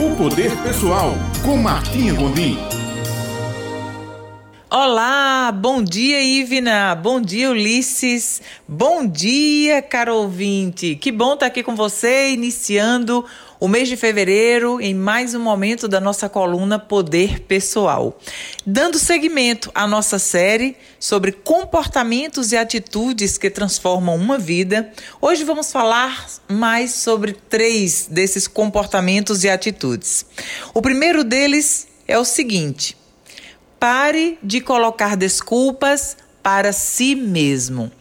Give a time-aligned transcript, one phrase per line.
[0.00, 2.77] O Poder Pessoal, com Martinha Gondim.
[4.70, 11.62] Olá, bom dia Ivna, bom dia Ulisses, bom dia caro ouvinte, que bom estar aqui
[11.62, 13.24] com você iniciando
[13.58, 18.20] o mês de fevereiro em mais um momento da nossa coluna Poder Pessoal.
[18.66, 25.72] Dando seguimento à nossa série sobre comportamentos e atitudes que transformam uma vida, hoje vamos
[25.72, 30.26] falar mais sobre três desses comportamentos e atitudes.
[30.74, 33.07] O primeiro deles é o seguinte
[33.78, 37.92] Pare de colocar desculpas para si mesmo.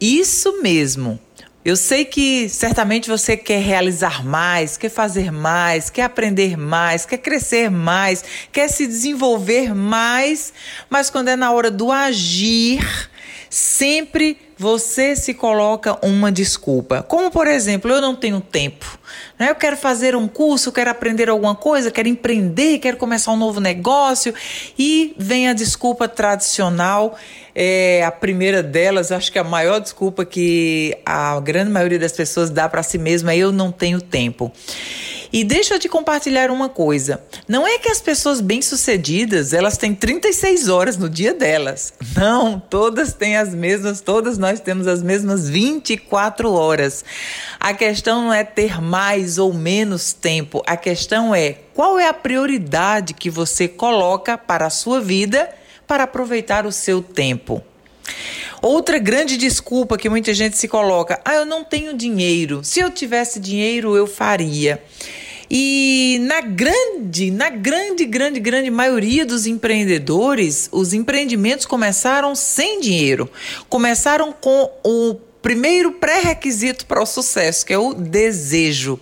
[0.00, 1.20] Isso mesmo.
[1.64, 7.18] Eu sei que certamente você quer realizar mais, quer fazer mais, quer aprender mais, quer
[7.18, 10.52] crescer mais, quer se desenvolver mais,
[10.90, 12.80] mas quando é na hora do agir,
[13.52, 17.02] sempre você se coloca uma desculpa.
[17.02, 18.98] Como, por exemplo, eu não tenho tempo.
[19.38, 19.50] Né?
[19.50, 23.60] Eu quero fazer um curso, quero aprender alguma coisa, quero empreender, quero começar um novo
[23.60, 24.32] negócio.
[24.78, 27.18] E vem a desculpa tradicional.
[27.54, 32.48] É, a primeira delas, acho que a maior desculpa que a grande maioria das pessoas
[32.48, 34.50] dá para si mesma é eu não tenho tempo.
[35.32, 37.24] E deixa eu te compartilhar uma coisa.
[37.48, 41.94] Não é que as pessoas bem-sucedidas, elas têm 36 horas no dia delas.
[42.14, 47.02] Não, todas têm as mesmas, todas nós temos as mesmas 24 horas.
[47.58, 52.12] A questão não é ter mais ou menos tempo, a questão é qual é a
[52.14, 55.48] prioridade que você coloca para a sua vida
[55.86, 57.62] para aproveitar o seu tempo.
[58.60, 62.62] Outra grande desculpa que muita gente se coloca: ah, eu não tenho dinheiro.
[62.62, 64.82] Se eu tivesse dinheiro, eu faria.
[65.54, 73.28] E na grande, na grande, grande, grande maioria dos empreendedores, os empreendimentos começaram sem dinheiro.
[73.68, 78.98] Começaram com o primeiro pré-requisito para o sucesso, que é o desejo.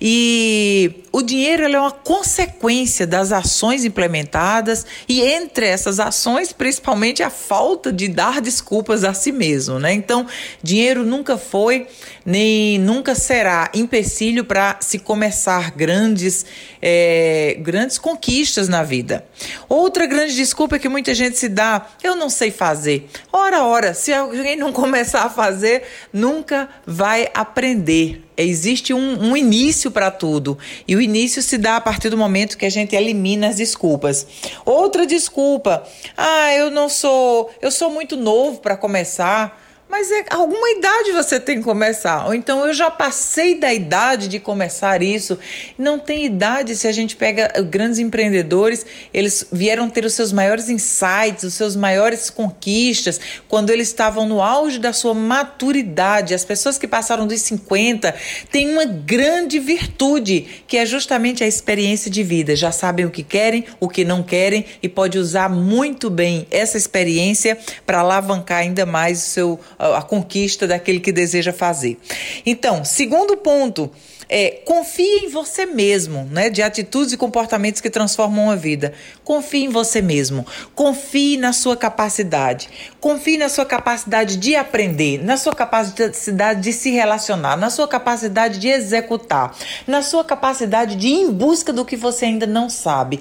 [0.00, 7.30] E o dinheiro é uma consequência das ações implementadas e entre essas ações, principalmente a
[7.30, 9.92] falta de dar desculpas a si mesmo, né?
[9.92, 10.26] Então,
[10.62, 11.86] dinheiro nunca foi
[12.26, 16.44] nem nunca será empecilho para se começar grandes,
[16.82, 19.24] é, grandes conquistas na vida.
[19.68, 23.08] Outra grande desculpa que muita gente se dá, eu não sei fazer.
[23.32, 25.65] Ora, ora, se alguém não começar a fazer,
[26.12, 28.22] nunca vai aprender.
[28.36, 30.58] Existe um, um início para tudo.
[30.86, 34.26] E o início se dá a partir do momento que a gente elimina as desculpas.
[34.64, 35.86] Outra desculpa.
[36.16, 37.50] Ah, eu não sou.
[37.60, 39.65] Eu sou muito novo para começar.
[39.96, 42.26] Mas é, alguma idade você tem que começar.
[42.26, 45.38] Ou então eu já passei da idade de começar isso.
[45.78, 48.84] Não tem idade se a gente pega grandes empreendedores,
[49.14, 53.18] eles vieram ter os seus maiores insights, os seus maiores conquistas
[53.48, 56.34] quando eles estavam no auge da sua maturidade.
[56.34, 58.14] As pessoas que passaram dos 50
[58.50, 62.54] têm uma grande virtude, que é justamente a experiência de vida.
[62.54, 66.76] Já sabem o que querem, o que não querem e pode usar muito bem essa
[66.76, 69.60] experiência para alavancar ainda mais o seu
[69.94, 71.98] a conquista daquele que deseja fazer.
[72.44, 73.90] Então, segundo ponto,
[74.28, 76.50] é, confie em você mesmo, né?
[76.50, 78.92] De atitudes e comportamentos que transformam a vida.
[79.22, 80.44] Confie em você mesmo.
[80.74, 82.68] Confie na sua capacidade.
[83.00, 88.58] Confie na sua capacidade de aprender, na sua capacidade de se relacionar, na sua capacidade
[88.58, 93.20] de executar, na sua capacidade de ir em busca do que você ainda não sabe.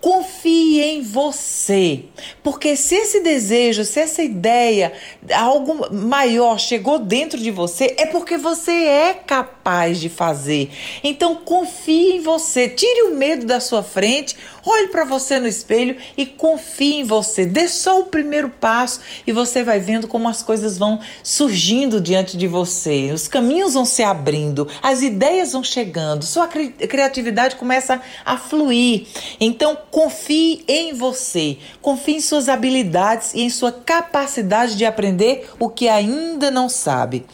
[0.00, 2.04] Confie em você,
[2.42, 4.94] porque se esse desejo, se essa ideia,
[5.34, 10.70] algo maior chegou dentro de você, é porque você é capaz de fazer.
[11.04, 15.96] Então confie em você, tire o medo da sua frente, olhe para você no espelho
[16.16, 17.44] e confie em você.
[17.44, 22.38] Dê só o primeiro passo e você vai vendo como as coisas vão surgindo diante
[22.38, 23.10] de você.
[23.12, 29.06] Os caminhos vão se abrindo, as ideias vão chegando, sua cri criatividade começa a fluir.
[29.38, 35.68] Então Confie em você, confie em suas habilidades e em sua capacidade de aprender o
[35.68, 37.26] que ainda não sabe.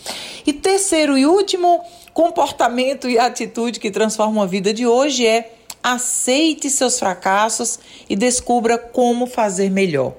[0.47, 1.83] E terceiro e último
[2.15, 5.53] comportamento e atitude que transforma a vida de hoje é
[5.86, 7.78] aceite seus fracassos
[8.09, 10.15] e descubra como fazer melhor.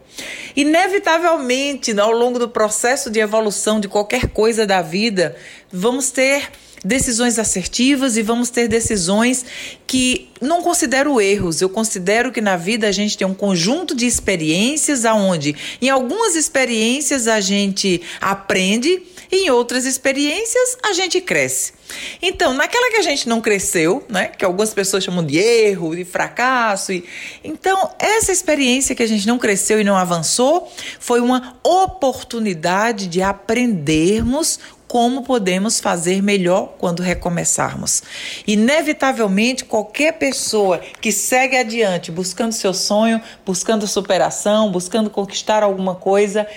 [0.55, 5.35] Inevitavelmente, ao longo do processo de evolução de qualquer coisa da vida,
[5.69, 6.49] vamos ter
[6.85, 9.45] decisões assertivas e vamos ter decisões
[9.85, 11.61] que não considero erros.
[11.61, 16.35] Eu considero que na vida a gente tem um conjunto de experiências aonde em algumas
[16.35, 19.01] experiências a gente aprende
[19.31, 21.73] em outras experiências a gente cresce.
[22.21, 26.03] Então, naquela que a gente não cresceu, né, que algumas pessoas chamam de erro, de
[26.03, 27.03] fracasso, e
[27.43, 33.21] então essa experiência que a gente não cresceu e não avançou foi uma oportunidade de
[33.21, 38.01] aprendermos como podemos fazer melhor quando recomeçarmos.
[38.47, 46.47] Inevitavelmente, qualquer pessoa que segue adiante buscando seu sonho, buscando superação, buscando conquistar alguma coisa,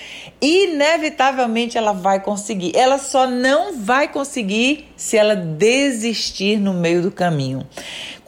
[0.41, 2.77] inevitavelmente ela vai conseguir.
[2.77, 7.67] Ela só não vai conseguir se ela desistir no meio do caminho.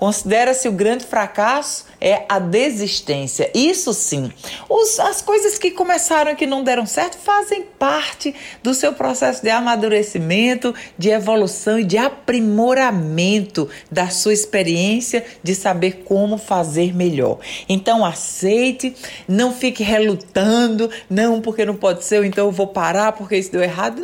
[0.02, 3.48] Considera-se o grande fracasso é a desistência.
[3.54, 4.32] Isso sim.
[4.68, 8.34] Os, as coisas que começaram e que não deram certo fazem parte
[8.64, 16.02] do seu processo de amadurecimento, de evolução e de aprimoramento da sua experiência de saber
[16.04, 17.38] como fazer melhor.
[17.68, 18.96] Então aceite,
[19.28, 23.62] não fique relutando, não porque não pode ser, então eu vou parar porque isso deu
[23.62, 24.02] errado.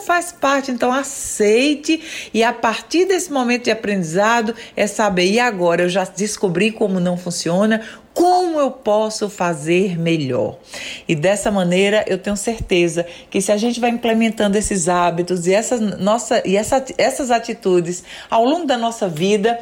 [0.00, 0.70] Não, faz parte.
[0.70, 2.00] Então aceite
[2.32, 6.98] e a partir desse momento de aprendizado é saber e agora eu já descobri como
[6.98, 7.82] não funciona,
[8.14, 10.58] como eu posso fazer melhor?
[11.06, 15.52] E dessa maneira eu tenho certeza que se a gente vai implementando esses hábitos e,
[15.52, 19.58] essa nossa, e essa, essas atitudes ao longo da nossa vida,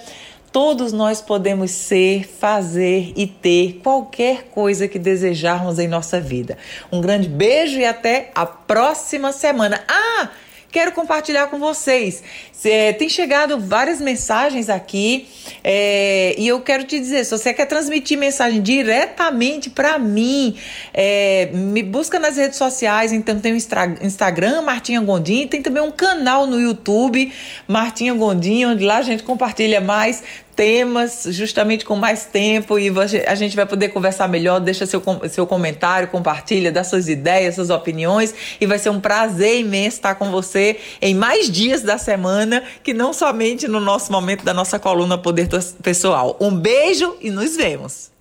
[0.53, 6.59] todos nós podemos ser, fazer e ter qualquer coisa que desejarmos em nossa vida.
[6.91, 9.83] Um grande beijo e até a próxima semana.
[9.89, 10.29] Ah!
[10.71, 12.23] Quero compartilhar com vocês.
[12.65, 15.29] É, tem chegado várias mensagens aqui
[15.63, 20.57] é, e eu quero te dizer: se você quer transmitir mensagem diretamente para mim,
[20.93, 23.13] é, me busca nas redes sociais.
[23.13, 27.33] Então, tem o Instagram, Martinha Gondim, tem também um canal no YouTube,
[27.67, 30.23] Martinha Gondim, onde lá a gente compartilha mais
[30.59, 32.91] temas, justamente com mais tempo, e
[33.29, 34.59] a gente vai poder conversar melhor.
[34.59, 35.01] Deixa seu,
[35.31, 40.17] seu comentário, compartilha, dá suas ideias, suas opiniões, e vai ser um prazer imenso estar
[40.17, 44.81] com você em mais dias da semana, que não somente no nosso momento da nossa
[44.81, 45.49] coluna Poder
[45.81, 46.37] Pessoal.
[46.41, 48.18] Um beijo e nos vemos!